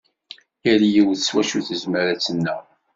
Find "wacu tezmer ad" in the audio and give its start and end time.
1.33-2.19